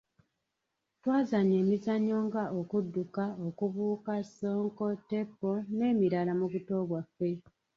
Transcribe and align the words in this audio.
Twazanya 0.99 1.55
emizannyo 1.63 2.17
nga 2.27 2.43
okudduka, 2.59 3.23
okubuuka, 3.47 4.13
ssonko, 4.27 4.85
ttepo 4.99 5.51
n'emirala 5.77 6.31
mu 6.39 6.45
buto 6.51 6.75
bwaffe. 6.89 7.29